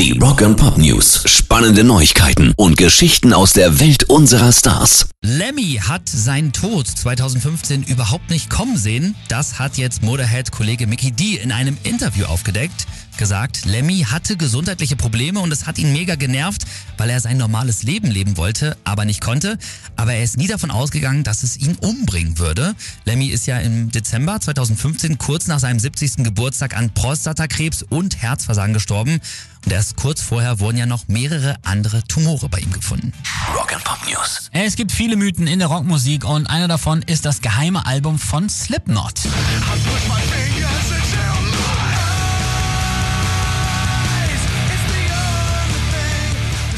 Die 0.00 0.18
Rock 0.18 0.40
and 0.40 0.56
Pop 0.56 0.78
News. 0.78 1.24
Spannende 1.26 1.84
Neuigkeiten 1.84 2.54
und 2.56 2.78
Geschichten 2.78 3.34
aus 3.34 3.52
der 3.52 3.80
Welt 3.80 4.04
unserer 4.04 4.50
Stars. 4.50 5.10
Lemmy 5.20 5.78
hat 5.86 6.08
seinen 6.08 6.54
Tod 6.54 6.86
2015 6.86 7.82
überhaupt 7.82 8.30
nicht 8.30 8.48
kommen 8.48 8.78
sehen. 8.78 9.14
Das 9.28 9.58
hat 9.58 9.76
jetzt 9.76 10.02
Motorhead-Kollege 10.02 10.86
Mickey 10.86 11.12
D 11.12 11.36
in 11.36 11.52
einem 11.52 11.76
Interview 11.82 12.24
aufgedeckt. 12.24 12.86
Gesagt, 13.20 13.66
Lemmy 13.66 14.06
hatte 14.10 14.38
gesundheitliche 14.38 14.96
Probleme 14.96 15.40
und 15.40 15.52
es 15.52 15.66
hat 15.66 15.76
ihn 15.76 15.92
mega 15.92 16.14
genervt, 16.14 16.64
weil 16.96 17.10
er 17.10 17.20
sein 17.20 17.36
normales 17.36 17.82
Leben 17.82 18.10
leben 18.10 18.38
wollte, 18.38 18.78
aber 18.82 19.04
nicht 19.04 19.20
konnte. 19.20 19.58
Aber 19.94 20.14
er 20.14 20.24
ist 20.24 20.38
nie 20.38 20.46
davon 20.46 20.70
ausgegangen, 20.70 21.22
dass 21.22 21.42
es 21.42 21.58
ihn 21.58 21.76
umbringen 21.82 22.38
würde. 22.38 22.74
Lemmy 23.04 23.26
ist 23.26 23.46
ja 23.46 23.58
im 23.58 23.90
Dezember 23.90 24.40
2015 24.40 25.18
kurz 25.18 25.48
nach 25.48 25.58
seinem 25.58 25.78
70. 25.78 26.24
Geburtstag 26.24 26.74
an 26.74 26.94
Prostatakrebs 26.94 27.82
und 27.82 28.22
Herzversagen 28.22 28.72
gestorben. 28.72 29.20
Und 29.66 29.72
erst 29.72 29.96
kurz 29.96 30.22
vorher 30.22 30.58
wurden 30.58 30.78
ja 30.78 30.86
noch 30.86 31.06
mehrere 31.08 31.56
andere 31.62 32.02
Tumore 32.04 32.48
bei 32.48 32.60
ihm 32.60 32.72
gefunden. 32.72 33.12
Rock 33.54 33.74
and 33.74 33.84
Pop 33.84 33.98
News. 34.08 34.48
Es 34.52 34.76
gibt 34.76 34.92
viele 34.92 35.16
Mythen 35.16 35.46
in 35.46 35.58
der 35.58 35.68
Rockmusik 35.68 36.24
und 36.24 36.46
einer 36.46 36.68
davon 36.68 37.02
ist 37.02 37.26
das 37.26 37.42
geheime 37.42 37.84
Album 37.84 38.18
von 38.18 38.48
Slipknot. 38.48 39.20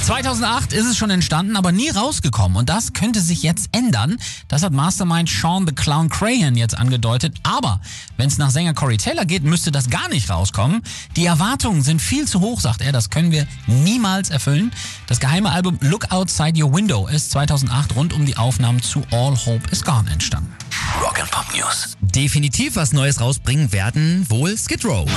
2008 0.02 0.72
ist 0.72 0.86
es 0.86 0.96
schon 0.96 1.10
entstanden, 1.10 1.56
aber 1.56 1.70
nie 1.70 1.88
rausgekommen. 1.88 2.56
Und 2.56 2.68
das 2.68 2.92
könnte 2.92 3.20
sich 3.20 3.44
jetzt 3.44 3.68
ändern. 3.70 4.18
Das 4.48 4.64
hat 4.64 4.72
Mastermind 4.72 5.28
Sean 5.28 5.64
the 5.64 5.72
Clown 5.72 6.08
Crahan 6.08 6.56
jetzt 6.56 6.76
angedeutet. 6.76 7.36
Aber 7.44 7.80
wenn 8.16 8.26
es 8.26 8.36
nach 8.36 8.50
Sänger 8.50 8.74
Corey 8.74 8.96
Taylor 8.96 9.24
geht, 9.24 9.44
müsste 9.44 9.70
das 9.70 9.90
gar 9.90 10.08
nicht 10.08 10.28
rauskommen. 10.28 10.82
Die 11.14 11.24
Erwartungen 11.24 11.82
sind 11.82 12.02
viel 12.02 12.26
zu 12.26 12.40
hoch, 12.40 12.58
sagt 12.58 12.80
er. 12.80 12.90
Das 12.90 13.10
können 13.10 13.30
wir 13.30 13.46
niemals 13.68 14.30
erfüllen. 14.30 14.72
Das 15.06 15.20
geheime 15.20 15.52
Album 15.52 15.78
Look 15.80 16.10
Outside 16.10 16.60
Your 16.60 16.74
Window 16.74 17.06
ist 17.06 17.30
2008 17.30 17.94
rund 17.94 18.12
um 18.12 18.26
die 18.26 18.36
Aufnahmen 18.36 18.82
zu 18.82 19.04
All 19.12 19.36
Hope 19.46 19.70
is 19.70 19.84
Gone 19.84 20.10
entstanden. 20.10 20.52
Rock 21.00 21.20
and 21.20 21.30
Pop 21.30 21.46
News. 21.54 21.96
Definitiv 22.00 22.74
was 22.74 22.92
Neues 22.92 23.20
rausbringen 23.20 23.70
werden 23.70 24.28
wohl 24.28 24.58
Skid 24.58 24.84
Row. 24.84 25.08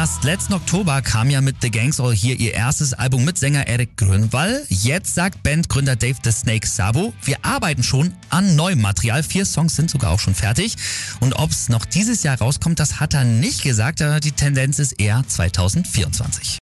Erst 0.00 0.24
letzten 0.24 0.54
Oktober 0.54 1.02
kam 1.02 1.28
ja 1.28 1.42
mit 1.42 1.56
The 1.60 1.70
Gangs 1.70 2.00
All 2.00 2.16
Here 2.16 2.34
ihr 2.34 2.54
erstes 2.54 2.94
Album 2.94 3.22
mit 3.26 3.36
Sänger 3.36 3.66
Eric 3.68 3.98
Grünwall. 3.98 4.64
Jetzt 4.70 5.14
sagt 5.14 5.42
Bandgründer 5.42 5.94
Dave 5.94 6.16
the 6.24 6.32
Snake 6.32 6.66
Sabo, 6.66 7.12
wir 7.22 7.36
arbeiten 7.44 7.82
schon 7.82 8.14
an 8.30 8.56
neuem 8.56 8.80
Material. 8.80 9.22
Vier 9.22 9.44
Songs 9.44 9.76
sind 9.76 9.90
sogar 9.90 10.12
auch 10.12 10.18
schon 10.18 10.34
fertig. 10.34 10.76
Und 11.20 11.34
ob 11.34 11.50
es 11.50 11.68
noch 11.68 11.84
dieses 11.84 12.22
Jahr 12.22 12.38
rauskommt, 12.38 12.80
das 12.80 12.98
hat 12.98 13.12
er 13.12 13.24
nicht 13.24 13.62
gesagt. 13.62 14.00
Die 14.00 14.32
Tendenz 14.32 14.78
ist 14.78 14.92
eher 14.92 15.22
2024. 15.26 16.58